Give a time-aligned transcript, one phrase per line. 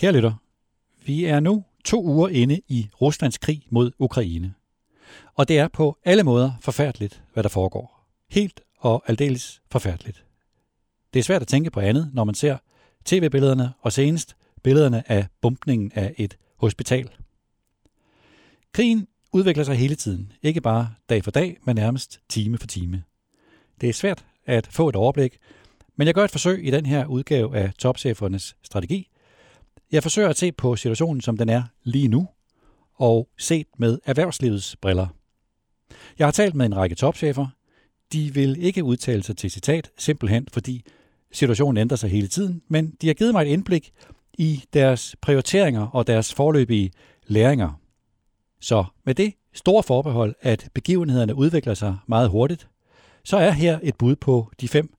[0.00, 0.34] Kære lytter,
[1.06, 4.54] vi er nu to uger inde i Ruslands krig mod Ukraine.
[5.34, 8.06] Og det er på alle måder forfærdeligt, hvad der foregår.
[8.30, 10.24] Helt og aldeles forfærdeligt.
[11.14, 12.56] Det er svært at tænke på andet, når man ser
[13.04, 17.10] tv-billederne og senest billederne af bumpningen af et hospital.
[18.72, 23.02] Krigen udvikler sig hele tiden, ikke bare dag for dag, men nærmest time for time.
[23.80, 25.38] Det er svært at få et overblik,
[25.96, 29.09] men jeg gør et forsøg i den her udgave af topchefernes strategi.
[29.92, 32.28] Jeg forsøger at se på situationen, som den er lige nu,
[32.94, 35.06] og set med erhvervslivets briller.
[36.18, 37.46] Jeg har talt med en række topchefer.
[38.12, 40.84] De vil ikke udtale sig til citat, simpelthen fordi
[41.32, 43.92] situationen ændrer sig hele tiden, men de har givet mig et indblik
[44.38, 46.90] i deres prioriteringer og deres forløbige
[47.26, 47.80] læringer.
[48.60, 52.68] Så med det store forbehold, at begivenhederne udvikler sig meget hurtigt,
[53.24, 54.94] så er her et bud på de fem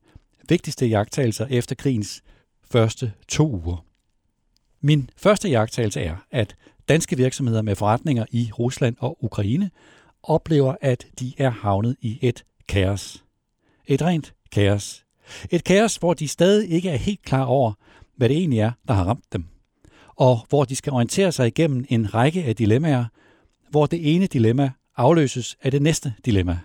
[0.50, 2.24] vigtigste jagttagelser efter krigens
[2.64, 3.91] første to uger.
[4.82, 6.56] Min første jagttagelse er, at
[6.90, 9.72] danske virksomheder med forretninger i Rusland og Ukraine
[10.24, 13.24] oplever, at de er havnet i et kaos.
[13.88, 15.06] Et rent kaos.
[15.50, 17.74] Et kaos, hvor de stadig ikke er helt klar over,
[18.16, 19.46] hvad det egentlig er, der har ramt dem.
[20.16, 23.06] Og hvor de skal orientere sig igennem en række af dilemmaer,
[23.70, 26.60] hvor det ene dilemma afløses af det næste dilemma.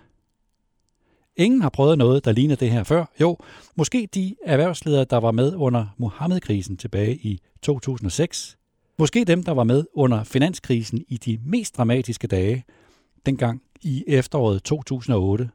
[1.37, 3.05] Ingen har prøvet noget, der ligner det her før.
[3.21, 3.37] Jo,
[3.75, 8.57] måske de erhvervsledere, der var med under Mohammed-krisen tilbage i 2006.
[8.97, 12.63] Måske dem, der var med under finanskrisen i de mest dramatiske dage,
[13.25, 15.49] dengang i efteråret 2008.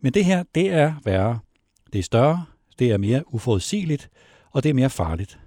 [0.00, 1.38] Men det her, det er værre.
[1.92, 2.44] Det er større,
[2.78, 4.10] det er mere uforudsigeligt,
[4.50, 5.38] og det er mere farligt.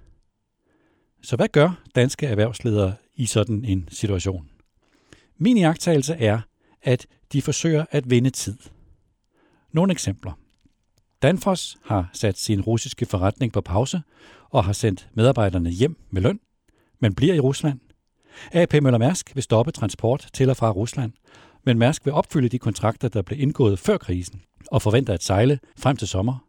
[1.22, 4.50] Så hvad gør danske erhvervsledere i sådan en situation?
[5.38, 6.40] Min iagttagelse er,
[6.82, 8.58] at de forsøger at vinde tid.
[9.72, 10.32] Nogle eksempler.
[11.22, 14.02] Danfoss har sat sin russiske forretning på pause
[14.50, 16.40] og har sendt medarbejderne hjem med løn,
[17.00, 17.80] men bliver i Rusland.
[18.52, 21.12] AP Møller Mærsk vil stoppe transport til og fra Rusland,
[21.66, 24.42] men Mærsk vil opfylde de kontrakter, der blev indgået før krisen,
[24.72, 26.46] og forventer at sejle frem til sommer.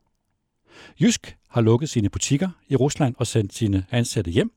[1.01, 4.53] Jysk har lukket sine butikker i Rusland og sendt sine ansatte hjem.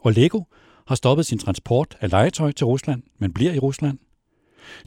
[0.00, 0.42] Og Lego
[0.86, 3.98] har stoppet sin transport af legetøj til Rusland, men bliver i Rusland.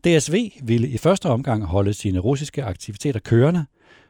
[0.04, 3.66] DSV ville i første omgang holde sine russiske aktiviteter kørende,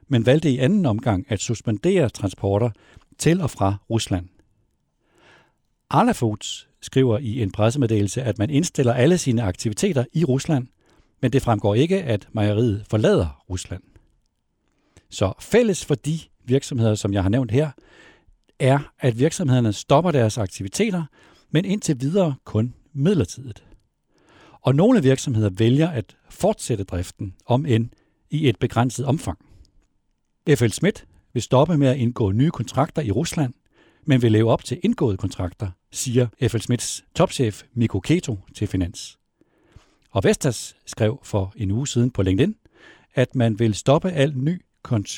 [0.07, 2.69] men valgte i anden omgang at suspendere transporter
[3.17, 4.27] til og fra Rusland.
[5.89, 10.67] Arla Foods skriver i en pressemeddelelse, at man indstiller alle sine aktiviteter i Rusland,
[11.21, 13.83] men det fremgår ikke, at mejeriet forlader Rusland.
[15.09, 17.71] Så fælles for de virksomheder, som jeg har nævnt her,
[18.59, 21.03] er, at virksomhederne stopper deres aktiviteter,
[21.51, 23.63] men indtil videre kun midlertidigt.
[24.67, 27.89] Og nogle virksomheder vælger at fortsætte driften, om end
[28.29, 29.39] i et begrænset omfang.
[30.55, 33.53] FL Schmidt vil stoppe med at indgå nye kontrakter i Rusland,
[34.05, 39.17] men vil leve op til indgåede kontrakter, siger FL Smiths topchef Mikko Keto til Finans.
[40.11, 42.55] Og Vestas skrev for en uge siden på LinkedIn,
[43.15, 44.61] at man vil stoppe al ny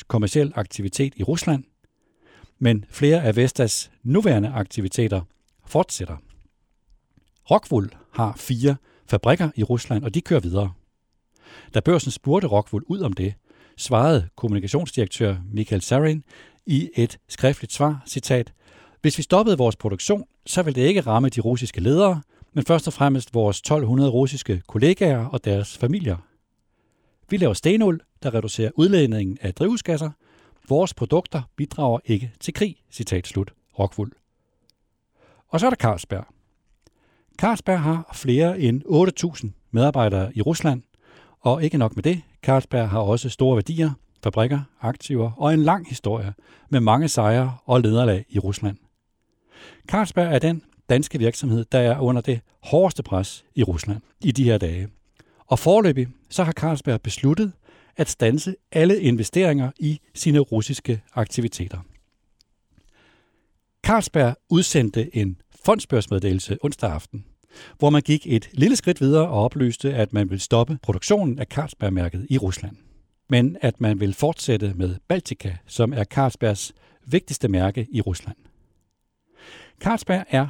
[0.08, 1.64] kommersiel aktivitet i Rusland,
[2.58, 5.20] men flere af Vestas nuværende aktiviteter
[5.66, 6.16] fortsætter.
[7.50, 8.76] Rockwool har fire
[9.10, 10.72] fabrikker i Rusland, og de kører videre.
[11.74, 13.34] Da børsen spurgte Rockwool ud om det,
[13.76, 16.24] svarede kommunikationsdirektør Michael Sarin
[16.66, 18.52] i et skriftligt svar, citat,
[19.00, 22.22] Hvis vi stoppede vores produktion, så ville det ikke ramme de russiske ledere,
[22.52, 26.16] men først og fremmest vores 1200 russiske kollegaer og deres familier.
[27.30, 30.10] Vi laver stenul, der reducerer udledningen af drivhusgasser.
[30.68, 34.12] Vores produkter bidrager ikke til krig, citat slut, Rockwool.
[35.48, 36.26] Og så er der Carlsberg.
[37.40, 40.82] Carlsberg har flere end 8.000 medarbejdere i Rusland,
[41.40, 43.90] og ikke nok med det, Carlsberg har også store værdier,
[44.22, 46.34] fabrikker, aktiver og en lang historie
[46.70, 48.76] med mange sejre og lederlag i Rusland.
[49.88, 54.44] Carlsberg er den danske virksomhed, der er under det hårdeste pres i Rusland i de
[54.44, 54.88] her dage.
[55.46, 57.52] Og forløbig så har Carlsberg besluttet
[57.96, 61.78] at stanse alle investeringer i sine russiske aktiviteter.
[63.86, 67.24] Carlsberg udsendte en fondsbørsmeddelelse onsdag aften,
[67.78, 71.46] hvor man gik et lille skridt videre og oplyste, at man vil stoppe produktionen af
[71.46, 72.76] Carlsberg-mærket i Rusland.
[73.28, 76.72] Men at man vil fortsætte med Baltica, som er Carlsbergs
[77.06, 78.36] vigtigste mærke i Rusland.
[79.80, 80.46] Carlsberg er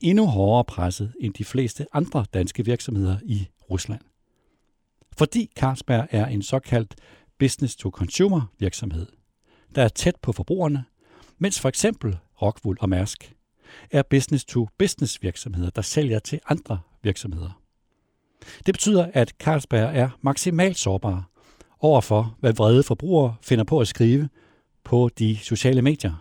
[0.00, 4.00] endnu hårdere presset end de fleste andre danske virksomheder i Rusland.
[5.18, 6.94] Fordi Carlsberg er en såkaldt
[7.38, 9.06] business-to-consumer virksomhed,
[9.74, 10.84] der er tæt på forbrugerne,
[11.38, 13.34] mens for eksempel Rockwool og Mærsk
[13.90, 17.60] er business-to-business virksomheder, der sælger til andre virksomheder.
[18.66, 21.30] Det betyder, at Carlsberg er maksimalt sårbar
[21.80, 24.28] overfor, hvad vrede forbrugere finder på at skrive
[24.84, 26.14] på de sociale medier.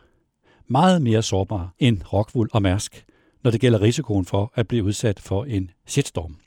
[0.68, 3.06] Meget mere sårbar end Rockwool og Mærsk,
[3.44, 6.38] når det gælder risikoen for at blive udsat for en shitstorm.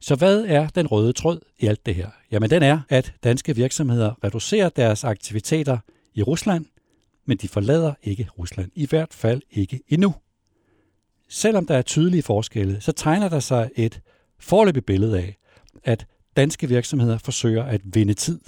[0.00, 2.10] Så hvad er den røde tråd i alt det her?
[2.30, 5.78] Jamen den er, at danske virksomheder reducerer deres aktiviteter
[6.14, 6.66] i Rusland,
[7.26, 8.70] men de forlader ikke Rusland.
[8.74, 10.14] I hvert fald ikke endnu.
[11.28, 14.00] Selvom der er tydelige forskelle, så tegner der sig et
[14.38, 15.36] forløbigt billede af,
[15.84, 18.40] at danske virksomheder forsøger at vinde tid.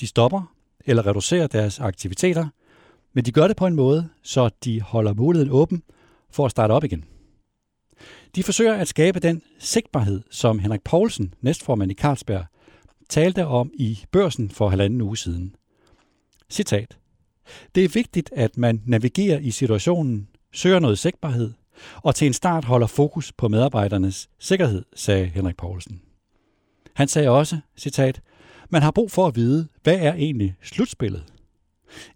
[0.00, 0.54] De stopper
[0.86, 2.48] eller reducerer deres aktiviteter,
[3.12, 5.82] men de gør det på en måde, så de holder muligheden åben
[6.30, 7.04] for at starte op igen.
[8.34, 12.44] De forsøger at skabe den sigtbarhed, som Henrik Poulsen, næstformand i Carlsberg,
[13.08, 15.56] talte om i børsen for halvanden uge siden.
[16.50, 16.98] Citat.
[17.74, 21.52] Det er vigtigt, at man navigerer i situationen, søger noget sigtbarhed,
[21.96, 26.00] og til en start holder fokus på medarbejdernes sikkerhed, sagde Henrik Poulsen.
[26.94, 28.20] Han sagde også, citat,
[28.70, 31.24] man har brug for at vide, hvad er egentlig slutspillet?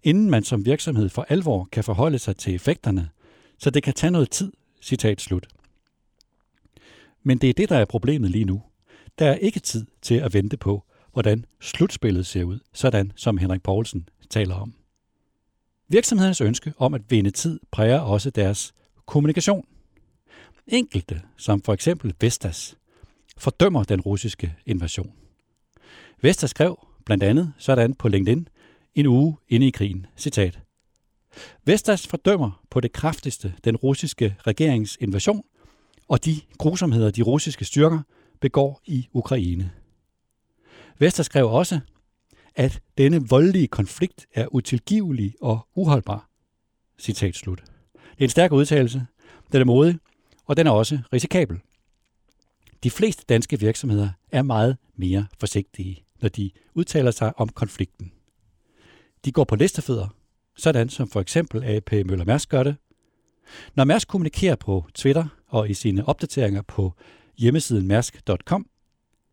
[0.03, 3.09] Inden man som virksomhed for alvor kan forholde sig til effekterne,
[3.59, 4.51] så det kan tage noget tid,
[4.81, 5.47] citat slut.
[7.23, 8.61] Men det er det, der er problemet lige nu.
[9.19, 10.83] Der er ikke tid til at vente på,
[11.13, 14.76] hvordan slutspillet ser ud, sådan som Henrik Poulsen taler om.
[15.89, 18.73] Virksomhedernes ønske om at vinde tid præger også deres
[19.05, 19.65] kommunikation.
[20.67, 22.75] Enkelte, som for eksempel Vestas,
[23.37, 25.13] fordømmer den russiske invasion.
[26.21, 28.47] Vestas skrev blandt andet sådan på LinkedIn
[28.95, 30.05] en uge inde i krigen.
[30.17, 30.59] Citat.
[31.65, 35.43] Vestas fordømmer på det kraftigste den russiske regerings invasion
[36.07, 37.99] og de grusomheder, de russiske styrker
[38.41, 39.71] begår i Ukraine.
[40.99, 41.79] Vestas skrev også,
[42.57, 46.29] at denne voldelige konflikt er utilgivelig og uholdbar.
[46.99, 47.63] Citat slut.
[47.93, 49.05] Det er en stærk udtalelse,
[49.51, 49.97] den er modig,
[50.45, 51.59] og den er også risikabel.
[52.83, 58.11] De fleste danske virksomheder er meget mere forsigtige, når de udtaler sig om konflikten.
[59.25, 60.07] De går på listefødder,
[60.55, 62.75] sådan som for eksempel AP Møller Mærsk gør det.
[63.75, 66.93] Når Mærsk kommunikerer på Twitter og i sine opdateringer på
[67.37, 68.67] hjemmesiden mærsk.com,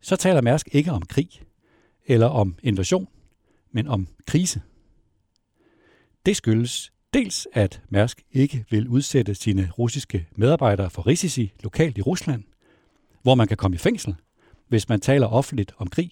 [0.01, 1.29] så taler Mærsk ikke om krig
[2.07, 3.07] eller om invasion,
[3.75, 4.61] men om krise.
[6.25, 12.01] Det skyldes dels, at Mærsk ikke vil udsætte sine russiske medarbejdere for risici lokalt i
[12.01, 12.43] Rusland,
[13.21, 14.15] hvor man kan komme i fængsel,
[14.67, 16.11] hvis man taler offentligt om krig.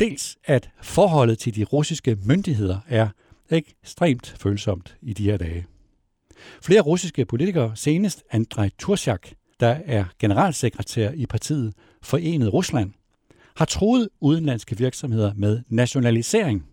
[0.00, 3.08] Dels, at forholdet til de russiske myndigheder er
[3.50, 5.66] ekstremt følsomt i de her dage.
[6.62, 9.28] Flere russiske politikere, senest Andrej Turchak,
[9.60, 12.92] der er generalsekretær i partiet Forenet Rusland,
[13.58, 16.66] har troet udenlandske virksomheder med nationalisering,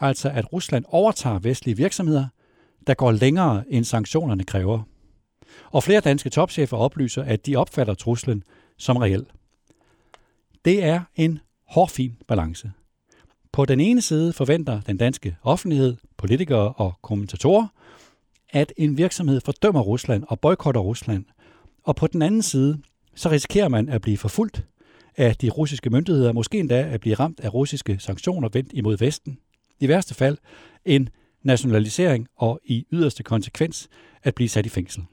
[0.00, 2.26] altså at Rusland overtager vestlige virksomheder,
[2.86, 4.82] der går længere end sanktionerne kræver.
[5.70, 8.44] Og flere danske topchefer oplyser, at de opfatter truslen
[8.78, 9.26] som reel.
[10.64, 11.38] Det er en
[11.68, 12.72] hårfin balance.
[13.52, 17.66] På den ene side forventer den danske offentlighed, politikere og kommentatorer,
[18.50, 21.24] at en virksomhed fordømmer Rusland og boykotter Rusland,
[21.84, 22.78] og på den anden side,
[23.14, 24.64] så risikerer man at blive forfulgt
[25.16, 29.38] af de russiske myndigheder, måske endda at blive ramt af russiske sanktioner vendt imod Vesten.
[29.80, 30.38] I værste fald
[30.84, 31.08] en
[31.42, 33.88] nationalisering og i yderste konsekvens
[34.22, 35.04] at blive sat i fængsel.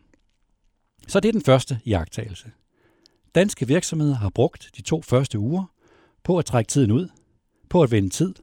[1.07, 2.51] Så det er den første jagttagelse.
[3.35, 5.73] Danske virksomheder har brugt de to første uger
[6.23, 7.09] på at trække tiden ud,
[7.69, 8.35] på at vende tid,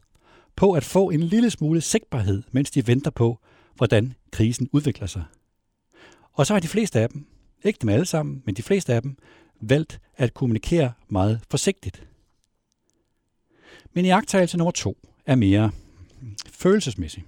[0.57, 3.39] på at få en lille smule sigtbarhed, mens de venter på,
[3.75, 5.25] hvordan krisen udvikler sig.
[6.33, 7.27] Og så har de fleste af dem,
[7.65, 9.17] ikke dem alle sammen, men de fleste af dem,
[9.61, 12.07] valgt at kommunikere meget forsigtigt.
[13.93, 14.97] Men iagttagelse nummer to
[15.27, 15.71] er mere
[16.51, 17.25] følelsesmæssig.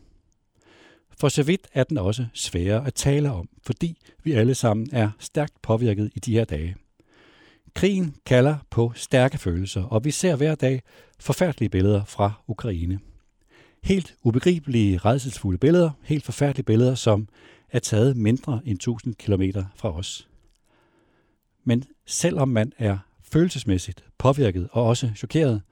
[1.21, 5.11] For så vidt er den også sværere at tale om, fordi vi alle sammen er
[5.19, 6.77] stærkt påvirket i de her dage.
[7.75, 10.83] Krigen kalder på stærke følelser, og vi ser hver dag
[11.21, 13.01] forfærdelige billeder fra Ukraine.
[13.83, 17.29] Helt ubegribelige, redselsfulde billeder, helt forfærdelige billeder, som
[17.71, 19.43] er taget mindre end 1000 km
[19.77, 20.29] fra os.
[21.65, 25.63] Men selvom man er følelsesmæssigt påvirket og også chokeret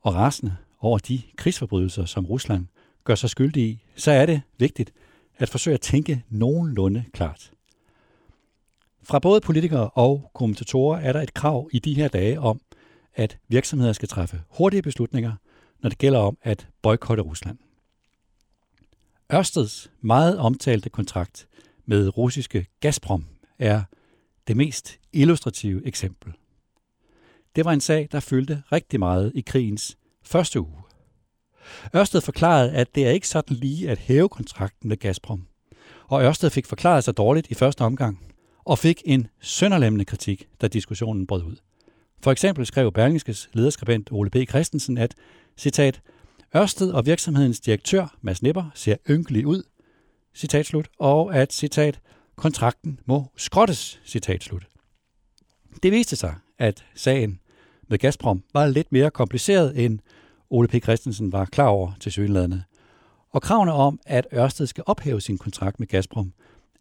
[0.00, 2.66] og rasende over de krigsforbrydelser, som Rusland
[3.04, 4.92] gør sig skyldig i, så er det vigtigt
[5.36, 7.50] at forsøge at tænke nogenlunde klart.
[9.02, 12.60] Fra både politikere og kommentatorer er der et krav i de her dage om,
[13.14, 15.32] at virksomheder skal træffe hurtige beslutninger,
[15.82, 17.58] når det gælder om at boykotte Rusland.
[19.32, 21.48] Ørsteds meget omtalte kontrakt
[21.86, 23.26] med russiske Gazprom
[23.58, 23.82] er
[24.48, 26.32] det mest illustrative eksempel.
[27.56, 30.84] Det var en sag, der fyldte rigtig meget i krigens første uge.
[31.96, 35.46] Ørsted forklarede, at det er ikke sådan lige at hæve kontrakten med Gazprom.
[36.08, 38.26] Og Ørsted fik forklaret sig dårligt i første omgang,
[38.64, 41.56] og fik en sønderlemmende kritik, da diskussionen brød ud.
[42.22, 44.36] For eksempel skrev Berlingskes lederskribent Ole B.
[44.48, 45.14] Christensen, at,
[45.56, 46.00] citat,
[46.56, 49.62] Ørsted og virksomhedens direktør, Mads Nipper, ser ynkelig ud,
[50.34, 52.00] citat slut, og at, citat,
[52.36, 54.66] Kontrakten må skrottes, citat slut.
[55.82, 57.40] Det viste sig, at sagen
[57.88, 59.98] med Gazprom var lidt mere kompliceret, end
[60.50, 60.82] Ole P.
[60.82, 62.62] Christensen var klar over til synlædende.
[63.30, 66.32] Og kravene om, at Ørsted skal ophæve sin kontrakt med Gazprom,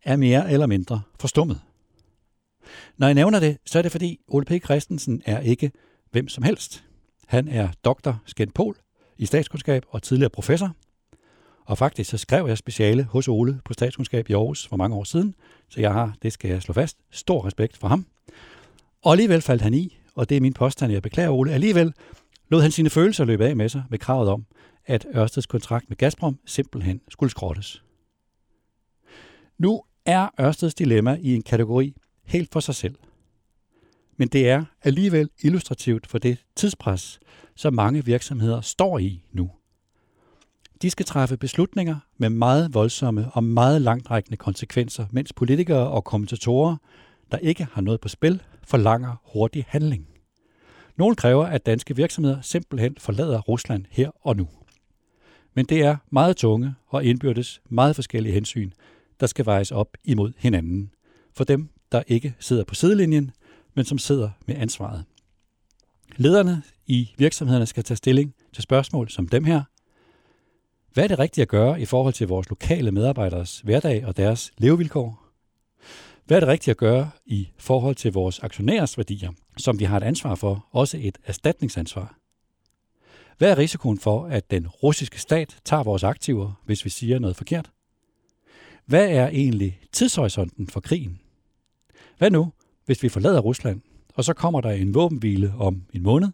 [0.04, 1.62] er mere eller mindre forstummet.
[2.98, 4.64] Når jeg nævner det, så er det fordi Ole P.
[4.64, 5.72] Christensen er ikke
[6.12, 6.84] hvem som helst.
[7.28, 8.76] Han er doktor Skent Pol
[9.18, 10.76] i statskundskab og tidligere professor.
[11.66, 15.04] Og faktisk så skrev jeg speciale hos Ole på statskundskab i Aarhus for mange år
[15.04, 15.36] siden,
[15.70, 18.06] så jeg har, det skal jeg slå fast, stor respekt for ham.
[19.04, 21.94] Og alligevel faldt han i, og det er min påstand, jeg beklager Ole, alligevel
[22.50, 24.46] lod han sine følelser løbe af med sig med kravet om,
[24.86, 27.84] at Ørsteds kontrakt med Gazprom simpelthen skulle skrottes.
[29.58, 32.96] Nu er Ørsteds dilemma i en kategori helt for sig selv.
[34.18, 37.20] Men det er alligevel illustrativt for det tidspres,
[37.56, 39.52] som mange virksomheder står i nu.
[40.84, 46.76] De skal træffe beslutninger med meget voldsomme og meget langtrækkende konsekvenser, mens politikere og kommentatorer,
[47.32, 50.08] der ikke har noget på spil, forlanger hurtig handling.
[50.98, 54.48] Nogle kræver, at danske virksomheder simpelthen forlader Rusland her og nu.
[55.54, 58.72] Men det er meget tunge og indbyrdes meget forskellige hensyn,
[59.20, 60.92] der skal vejes op imod hinanden.
[61.36, 63.32] For dem, der ikke sidder på sidelinjen,
[63.74, 65.06] men som sidder med ansvaret.
[66.16, 69.64] Lederne i virksomhederne skal tage stilling til spørgsmål som dem her.
[70.94, 74.52] Hvad er det rigtige at gøre i forhold til vores lokale medarbejderes hverdag og deres
[74.58, 75.30] levevilkår?
[76.26, 79.98] Hvad er det rigtige at gøre i forhold til vores aktionærers værdier, som vi har
[79.98, 82.18] et ansvar for, også et erstatningsansvar?
[83.38, 87.36] Hvad er risikoen for, at den russiske stat tager vores aktiver, hvis vi siger noget
[87.36, 87.72] forkert?
[88.86, 91.20] Hvad er egentlig tidshorisonten for krigen?
[92.18, 92.52] Hvad nu,
[92.86, 93.82] hvis vi forlader Rusland,
[94.16, 96.30] og så kommer der en våbenhvile om en måned,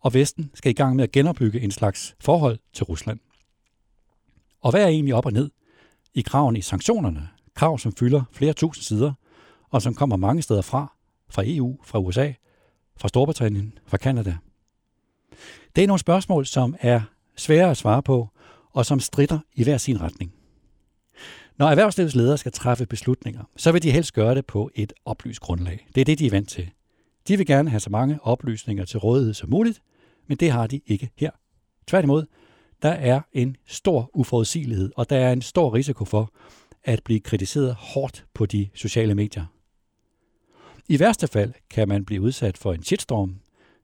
[0.00, 3.20] og Vesten skal i gang med at genopbygge en slags forhold til Rusland?
[4.62, 5.50] Og hvad er egentlig op og ned
[6.14, 7.28] i kraven i sanktionerne?
[7.54, 9.12] Krav, som fylder flere tusind sider,
[9.70, 10.96] og som kommer mange steder fra,
[11.30, 12.32] fra EU, fra USA,
[12.96, 14.36] fra Storbritannien, fra Kanada.
[15.76, 17.00] Det er nogle spørgsmål, som er
[17.36, 18.28] svære at svare på,
[18.72, 20.34] og som strider i hver sin retning.
[21.56, 25.40] Når erhvervslivets ledere skal træffe beslutninger, så vil de helst gøre det på et oplyst
[25.40, 25.86] grundlag.
[25.94, 26.70] Det er det, de er vant til.
[27.28, 29.82] De vil gerne have så mange oplysninger til rådighed som muligt,
[30.26, 31.30] men det har de ikke her.
[31.86, 32.26] Tværtimod,
[32.82, 36.32] der er en stor uforudsigelighed, og der er en stor risiko for
[36.84, 39.46] at blive kritiseret hårdt på de sociale medier.
[40.88, 43.36] I værste fald kan man blive udsat for en shitstorm,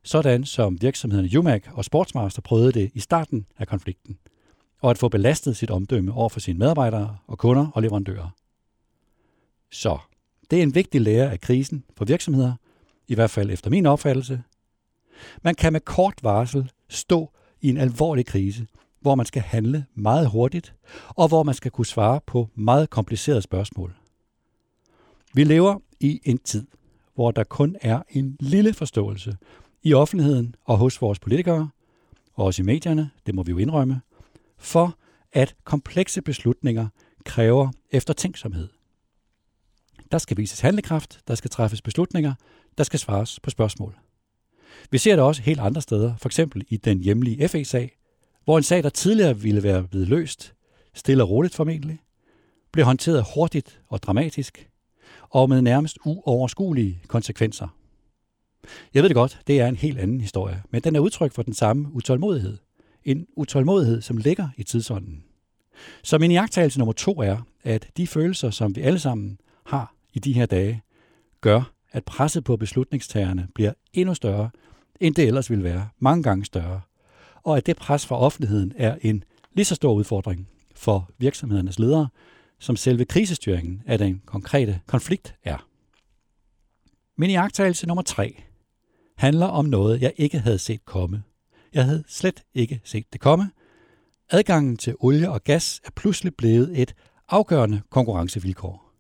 [0.03, 4.19] sådan som virksomhederne Jumac og Sportsmaster prøvede det i starten af konflikten,
[4.81, 8.31] og at få belastet sit omdømme over for sine medarbejdere og kunder og leverandører.
[9.71, 9.99] Så
[10.51, 12.53] det er en vigtig lære af krisen for virksomheder,
[13.09, 14.43] i hvert fald efter min opfattelse.
[15.43, 18.67] Man kan med kort varsel stå i en alvorlig krise,
[19.01, 20.75] hvor man skal handle meget hurtigt,
[21.09, 23.95] og hvor man skal kunne svare på meget komplicerede spørgsmål.
[25.35, 26.67] Vi lever i en tid,
[27.15, 29.37] hvor der kun er en lille forståelse
[29.83, 31.71] i offentligheden og hos vores politikere,
[32.35, 34.01] og også i medierne, det må vi jo indrømme,
[34.59, 34.97] for
[35.33, 36.89] at komplekse beslutninger
[37.25, 38.69] kræver eftertænksomhed.
[40.13, 42.35] Der skal vises handlekraft, der skal træffes beslutninger,
[42.79, 43.99] der skal svares på spørgsmål.
[44.91, 47.98] Vi ser det også helt andre steder, for eksempel i den hjemlige FE-sag,
[48.49, 50.55] hvor en sag, der tidligere ville være blevet løst,
[50.95, 51.99] stille og roligt formentlig,
[52.73, 54.71] blev håndteret hurtigt og dramatisk,
[55.31, 57.69] og med nærmest uoverskuelige konsekvenser.
[58.95, 61.43] Jeg ved det godt, det er en helt anden historie, men den er udtryk for
[61.43, 62.59] den samme utålmodighed.
[63.05, 65.25] En utålmodighed, som ligger i tidsånden.
[66.03, 70.19] Så min iagtagelse nummer to er, at de følelser, som vi alle sammen har i
[70.19, 70.83] de her dage,
[71.41, 74.51] gør, at presset på beslutningstagerne bliver endnu større,
[75.01, 76.81] end det ellers ville være, mange gange større.
[77.49, 82.09] Og at det pres fra offentligheden er en lige så stor udfordring for virksomhedernes ledere,
[82.59, 85.67] som selve krisestyringen af den konkrete konflikt er.
[87.17, 88.43] Min iagttagelse nummer tre
[89.17, 91.23] handler om noget, jeg ikke havde set komme.
[91.75, 93.51] Jeg havde slet ikke set det komme.
[94.31, 96.95] Adgangen til olie og gas er pludselig blevet et
[97.29, 98.93] afgørende konkurrencevilkår.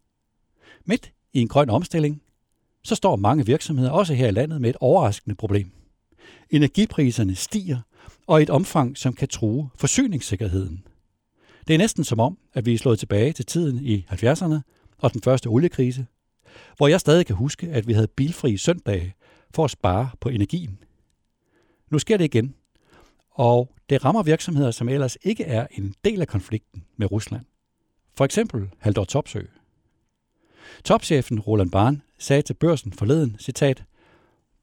[0.84, 2.22] Midt i en grøn omstilling,
[2.84, 5.70] så står mange virksomheder også her i landet med et overraskende problem.
[6.50, 7.78] Energipriserne stiger,
[8.28, 10.86] og i et omfang, som kan true forsyningssikkerheden.
[11.68, 14.60] Det er næsten som om, at vi er slået tilbage til tiden i 70'erne
[14.98, 16.06] og den første oliekrise,
[16.76, 19.14] hvor jeg stadig kan huske, at vi havde bilfri søndage
[19.54, 20.78] for at spare på energien.
[21.90, 22.54] Nu sker det igen,
[23.30, 27.44] og det rammer virksomheder, som ellers ikke er en del af konflikten med Rusland.
[28.16, 29.42] For eksempel Haldor Topsø.
[30.84, 33.84] Topchefen Roland Barn sagde til børsen forleden, citat,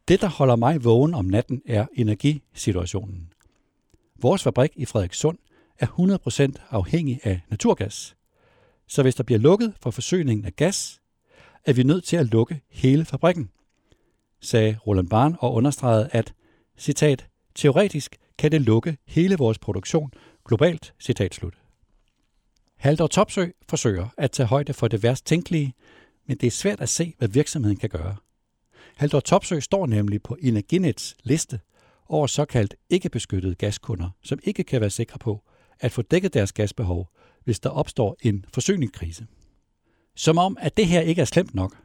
[0.07, 3.29] Det, der holder mig vågen om natten, er energisituationen.
[4.21, 5.37] Vores fabrik i Frederikssund
[5.79, 5.87] er
[6.57, 8.15] 100% afhængig af naturgas.
[8.87, 11.01] Så hvis der bliver lukket for forsyningen af gas,
[11.65, 13.49] er vi nødt til at lukke hele fabrikken,
[14.41, 16.33] sagde Roland Barn og understregede, at,
[16.77, 20.11] citat, teoretisk kan det lukke hele vores produktion
[20.45, 21.53] globalt, citat slut.
[22.77, 25.73] Haldor Topsø forsøger at tage højde for det værst tænkelige,
[26.27, 28.15] men det er svært at se, hvad virksomheden kan gøre.
[28.95, 31.59] Haldor Topsø står nemlig på Energinets liste
[32.09, 35.43] over såkaldt ikke beskyttede gaskunder, som ikke kan være sikre på
[35.79, 37.09] at få dækket deres gasbehov,
[37.43, 39.27] hvis der opstår en forsyningskrise.
[40.15, 41.77] Som om, at det her ikke er slemt nok.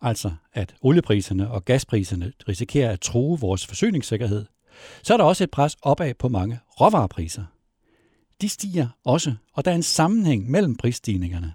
[0.00, 4.46] Altså, at oliepriserne og gaspriserne risikerer at true vores forsyningssikkerhed,
[5.02, 7.44] så er der også et pres opad på mange råvarepriser.
[8.40, 11.54] De stiger også, og der er en sammenhæng mellem prisstigningerne.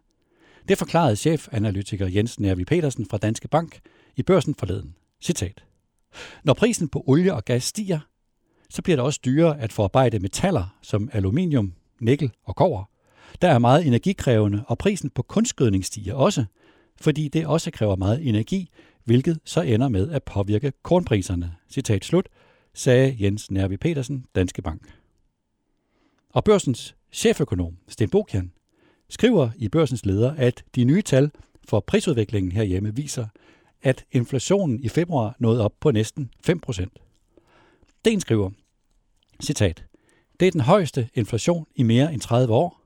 [0.68, 3.80] Det forklarede chefanalytiker Jens Nervi Petersen fra Danske Bank
[4.16, 4.96] i børsen forleden.
[5.22, 5.67] Citat.
[6.44, 8.00] Når prisen på olie og gas stiger,
[8.70, 12.84] så bliver det også dyrere at forarbejde metaller som aluminium, nikkel og kover.
[13.42, 16.46] Der er meget energikrævende, og prisen på kunstgødning stiger også,
[17.02, 18.70] fordi det også kræver meget energi,
[19.04, 21.56] hvilket så ender med at påvirke kornpriserne.
[21.70, 22.30] Citat slut,
[22.74, 24.82] sagde Jens Nervi Petersen, Danske Bank.
[26.30, 28.52] Og børsens cheføkonom, Sten Bokian,
[29.10, 31.32] skriver i børsens leder, at de nye tal
[31.68, 33.28] for prisudviklingen herhjemme viser,
[33.88, 37.00] at inflationen i februar nåede op på næsten 5 procent.
[38.06, 38.52] Den skriver,
[39.44, 39.86] citat,
[40.40, 42.82] det er den højeste inflation i mere end 30 år.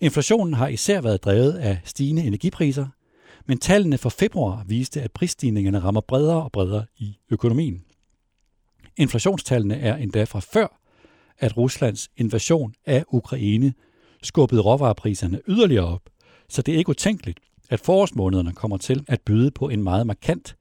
[0.00, 2.86] Inflationen har især været drevet af stigende energipriser,
[3.46, 7.84] men tallene for februar viste, at prisstigningerne rammer bredere og bredere i økonomien.
[8.96, 10.80] Inflationstallene er endda fra før,
[11.38, 13.74] at Ruslands invasion af Ukraine
[14.22, 16.02] skubbede råvarepriserne yderligere op,
[16.48, 17.40] så det er ikke utænkeligt,
[17.70, 20.56] at forårsmånederne kommer til at byde på en meget markant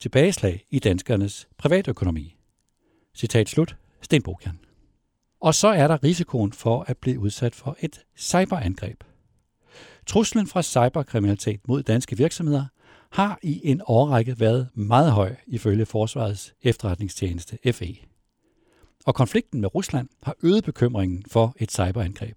[0.00, 2.36] tilbageslag i danskernes privatøkonomi.
[3.14, 3.76] Citat slut.
[4.00, 4.58] Sten Bokian.
[5.40, 9.04] Og så er der risikoen for at blive udsat for et cyberangreb.
[10.06, 12.64] Truslen fra cyberkriminalitet mod danske virksomheder
[13.10, 17.96] har i en årrække været meget høj ifølge Forsvarets efterretningstjeneste FE.
[19.06, 22.36] Og konflikten med Rusland har øget bekymringen for et cyberangreb.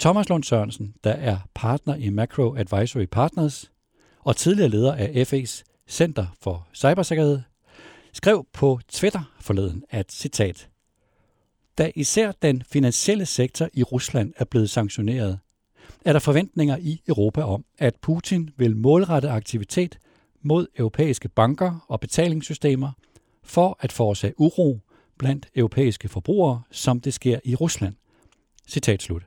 [0.00, 3.70] Thomas Lund Sørensen, der er partner i Macro Advisory Partners
[4.20, 7.40] og tidligere leder af FE's Center for Cybersikkerhed,
[8.12, 10.68] skrev på Twitter forleden, at citat,
[11.78, 15.38] da især den finansielle sektor i Rusland er blevet sanktioneret,
[16.04, 19.98] er der forventninger i Europa om, at Putin vil målrette aktivitet
[20.42, 22.92] mod europæiske banker og betalingssystemer
[23.42, 24.78] for at forårsage uro
[25.18, 27.94] blandt europæiske forbrugere, som det sker i Rusland.
[28.68, 29.22] Citat slut.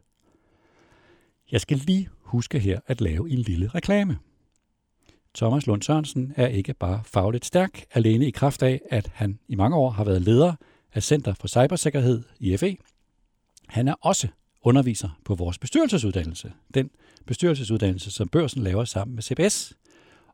[1.53, 4.17] Jeg skal lige huske her at lave en lille reklame.
[5.35, 9.55] Thomas Lund Sørensen er ikke bare fagligt stærk, alene i kraft af, at han i
[9.55, 10.53] mange år har været leder
[10.93, 12.77] af Center for Cybersikkerhed i FE.
[13.67, 14.27] Han er også
[14.61, 16.89] underviser på vores bestyrelsesuddannelse, den
[17.25, 19.73] bestyrelsesuddannelse, som børsen laver sammen med CBS,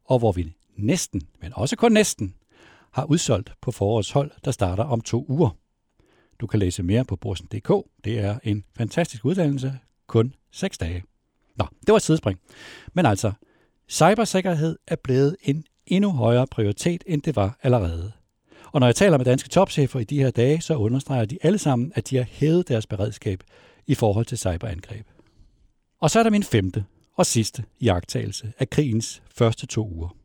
[0.05, 2.35] og hvor vi næsten, men også kun næsten,
[2.91, 5.49] har udsolgt på forårets hold, der starter om to uger.
[6.39, 7.71] Du kan læse mere på borsen.dk.
[8.03, 11.03] Det er en fantastisk uddannelse, kun 6 dage.
[11.59, 12.39] Nå, det var et sidespring.
[12.93, 13.31] Men altså,
[13.87, 18.11] cybersikkerhed er blevet en endnu højere prioritet, end det var allerede.
[18.71, 21.57] Og når jeg taler med danske topchefer i de her dage, så understreger de alle
[21.57, 23.43] sammen, at de har hævet deres beredskab
[23.87, 25.05] i forhold til cyberangreb.
[25.99, 30.15] Og så er der min femte og sidste jagttagelse af krigens første to uger.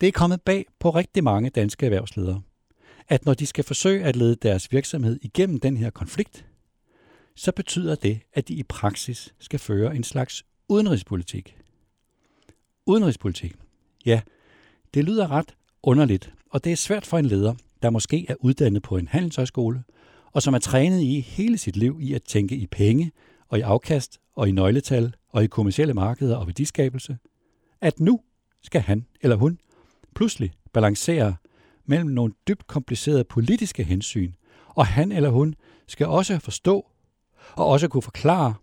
[0.00, 2.42] Det er kommet bag på rigtig mange danske erhvervsledere,
[3.08, 6.46] at når de skal forsøge at lede deres virksomhed igennem den her konflikt,
[7.36, 11.56] så betyder det, at de i praksis skal føre en slags udenrigspolitik.
[12.86, 13.54] Udenrigspolitik.
[14.06, 14.20] Ja,
[14.94, 18.82] det lyder ret underligt, og det er svært for en leder, der måske er uddannet
[18.82, 19.84] på en handelshøjskole,
[20.32, 23.12] og som er trænet i hele sit liv i at tænke i penge
[23.48, 27.18] og i afkast og i nøgletal og i kommersielle markeder og værdiskabelse,
[27.80, 28.20] at nu
[28.62, 29.58] skal han eller hun
[30.14, 31.36] pludselig balancere
[31.84, 34.32] mellem nogle dybt komplicerede politiske hensyn,
[34.68, 35.54] og han eller hun
[35.86, 36.86] skal også forstå
[37.52, 38.54] og også kunne forklare,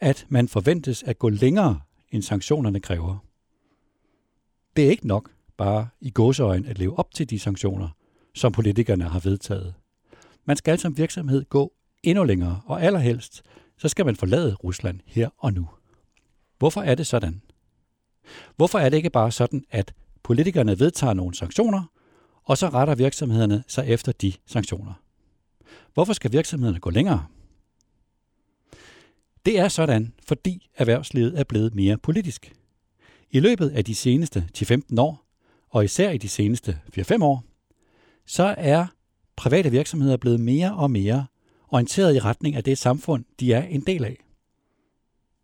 [0.00, 1.80] at man forventes at gå længere,
[2.10, 3.16] end sanktionerne kræver.
[4.76, 7.88] Det er ikke nok bare i gåseøjen at leve op til de sanktioner,
[8.34, 9.74] som politikerne har vedtaget.
[10.44, 13.42] Man skal som virksomhed gå endnu længere, og allerhelst,
[13.78, 15.68] så skal man forlade Rusland her og nu.
[16.58, 17.42] Hvorfor er det sådan?
[18.56, 21.84] Hvorfor er det ikke bare sådan, at politikerne vedtager nogle sanktioner,
[22.44, 24.92] og så retter virksomhederne sig efter de sanktioner?
[25.94, 27.26] Hvorfor skal virksomhederne gå længere?
[29.46, 32.52] Det er sådan, fordi erhvervslivet er blevet mere politisk.
[33.30, 35.26] I løbet af de seneste 10-15 år,
[35.70, 37.44] og især i de seneste 4-5 år,
[38.26, 38.86] så er
[39.36, 41.26] private virksomheder blevet mere og mere
[41.68, 44.16] orienteret i retning af det samfund, de er en del af.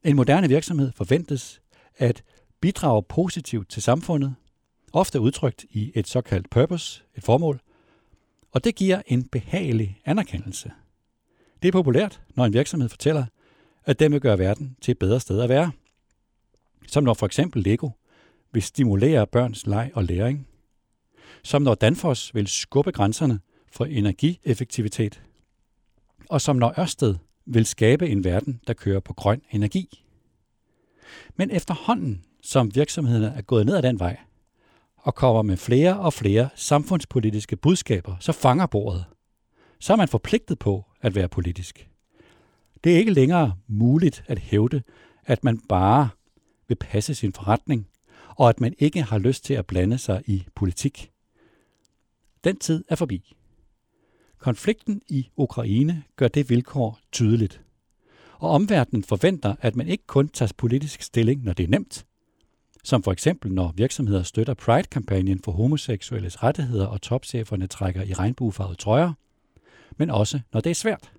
[0.05, 1.61] En moderne virksomhed forventes
[1.97, 2.23] at
[2.61, 4.35] bidrage positivt til samfundet,
[4.93, 7.61] ofte udtrykt i et såkaldt purpose, et formål,
[8.53, 10.73] og det giver en behagelig anerkendelse.
[11.63, 13.25] Det er populært, når en virksomhed fortæller,
[13.87, 15.73] at den vil gøre verden til et bedre sted at være.
[16.87, 17.91] Som når for eksempel Lego
[18.53, 20.49] vil stimulere børns leg og læring.
[21.43, 23.41] Som når Danfoss vil skubbe grænserne
[23.73, 25.23] for energieffektivitet.
[26.29, 27.15] Og som når Ørsted
[27.47, 30.05] vil skabe en verden, der kører på grøn energi.
[31.37, 34.17] Men efterhånden, som virksomhederne er gået ned ad den vej,
[34.97, 39.05] og kommer med flere og flere samfundspolitiske budskaber, så fanger bordet.
[39.79, 41.89] Så er man forpligtet på at være politisk.
[42.87, 44.83] Det er ikke længere muligt at hævde,
[45.25, 46.09] at man bare
[46.69, 47.89] vil passe sin forretning,
[48.29, 51.11] og at man ikke har lyst til at blande sig i politik.
[52.45, 53.37] Den tid er forbi.
[54.39, 57.61] Konflikten i Ukraine gør det vilkår tydeligt.
[58.39, 62.07] Og omverdenen forventer, at man ikke kun tager politisk stilling, når det er nemt,
[62.85, 68.79] som for eksempel når virksomheder støtter Pride-kampagnen for homoseksuelles rettigheder og topcheferne trækker i regnbuefarvede
[68.79, 69.13] trøjer,
[69.97, 71.13] men også når det er svært,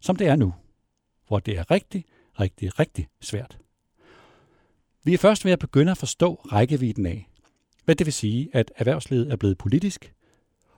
[0.00, 0.54] som det er nu,
[1.30, 2.04] hvor det er rigtig,
[2.40, 3.58] rigtig, rigtig svært.
[5.04, 7.28] Vi er først ved at begynde at forstå rækkevidden af,
[7.84, 10.14] hvad det vil sige, at erhvervslivet er blevet politisk,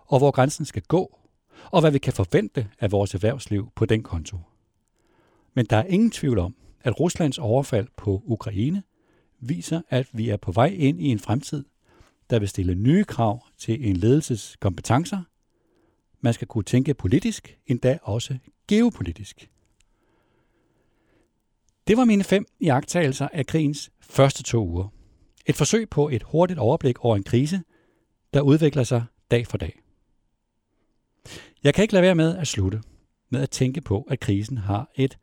[0.06, 1.18] og hvor grænsen skal gå,
[1.70, 4.38] og hvad vi kan forvente af vores erhvervsliv på den konto.
[5.54, 8.82] Men der er ingen tvivl om, at Ruslands overfald på Ukraine
[9.40, 11.64] viser, at vi er på vej ind i en fremtid,
[12.30, 15.22] der vil stille nye krav til en ledelses kompetencer.
[16.20, 18.38] Man skal kunne tænke politisk, endda også
[18.68, 19.51] geopolitisk.
[21.86, 24.88] Det var mine fem iagttagelser af krigens første to uger.
[25.46, 27.62] Et forsøg på et hurtigt overblik over en krise,
[28.34, 29.80] der udvikler sig dag for dag.
[31.64, 32.82] Jeg kan ikke lade være med at slutte
[33.30, 35.18] med at tænke på, at krisen har et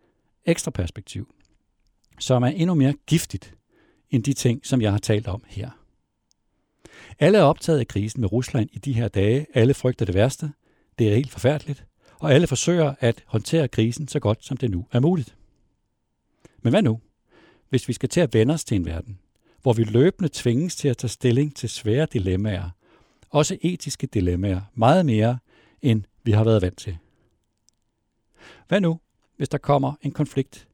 [0.45, 1.33] ekstra perspektiv,
[2.19, 3.55] som er endnu mere giftigt
[4.09, 5.69] end de ting, som jeg har talt om her.
[7.19, 9.45] Alle er optaget af krisen med Rusland i de her dage.
[9.53, 10.51] Alle frygter det værste.
[10.99, 11.85] Det er helt forfærdeligt.
[12.19, 15.35] Og alle forsøger at håndtere krisen så godt, som det nu er muligt.
[16.61, 16.99] Men hvad nu,
[17.69, 19.19] hvis vi skal til at vende os til en verden,
[19.61, 22.69] hvor vi løbende tvinges til at tage stilling til svære dilemmaer,
[23.29, 25.39] også etiske dilemmaer, meget mere
[25.81, 26.97] end vi har været vant til.
[28.67, 28.99] Hvad nu,
[29.37, 30.67] hvis der kommer en konflikt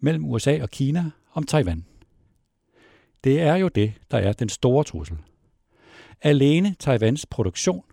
[0.00, 1.84] mellem USA og Kina om Taiwan?
[3.24, 5.18] Det er jo det, der er den store trussel.
[6.22, 7.84] Alene Taiwans produktion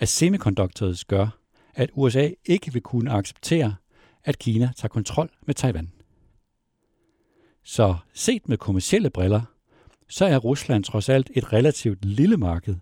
[0.00, 1.38] af semiconductors gør,
[1.74, 3.74] at USA ikke vil kunne acceptere,
[4.24, 5.92] at Kina tager kontrol med Taiwan.
[7.64, 9.42] Så set med kommersielle briller,
[10.08, 12.76] så er Rusland trods alt et relativt lille marked,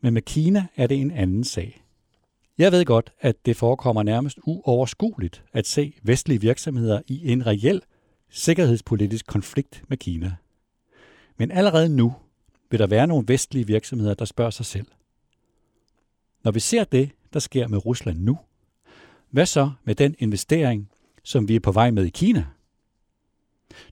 [0.00, 1.84] men med Kina er det en anden sag.
[2.58, 7.82] Jeg ved godt, at det forekommer nærmest uoverskueligt at se vestlige virksomheder i en reel
[8.30, 10.36] sikkerhedspolitisk konflikt med Kina.
[11.36, 12.14] Men allerede nu
[12.70, 14.86] vil der være nogle vestlige virksomheder, der spørger sig selv.
[16.44, 18.38] Når vi ser det, der sker med Rusland nu,
[19.30, 20.90] hvad så med den investering,
[21.22, 22.46] som vi er på vej med i Kina?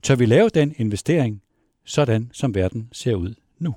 [0.01, 1.41] Tør vi lave den investering,
[1.85, 3.75] sådan som verden ser ud nu?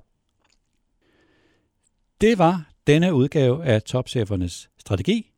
[2.21, 5.33] Det var denne udgave af Topchefernes Strategi.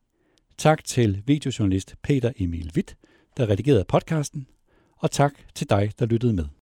[0.59, 2.97] Tak til videojournalist Peter Emil Witt,
[3.37, 4.47] der redigerede podcasten,
[4.97, 6.47] og tak til dig, der lyttede med.